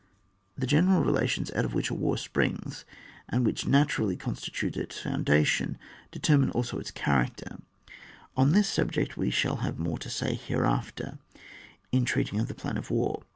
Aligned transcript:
The 0.57 0.65
general 0.65 1.03
relations 1.03 1.51
out 1.51 1.63
of 1.63 1.75
which 1.75 1.91
a 1.91 1.93
war 1.93 2.17
springs, 2.17 2.85
and 3.29 3.45
which 3.45 3.67
naturally 3.67 4.15
con 4.15 4.33
stitute 4.33 4.75
its 4.75 5.01
fbundation, 5.03 5.75
determine 6.09 6.49
fldso 6.53 6.79
its 6.79 6.89
character; 6.89 7.59
on 8.35 8.51
this 8.53 8.67
subject 8.67 9.15
we 9.15 9.29
shall 9.29 9.57
have 9.57 9.77
more 9.77 9.99
to 9.99 10.09
say 10.09 10.33
hereafter, 10.33 11.19
in 11.91 12.05
treating 12.05 12.39
of 12.39 12.47
the 12.47 12.55
plan 12.55 12.77
of 12.77 12.89
a 12.89 12.93
war. 12.95 13.21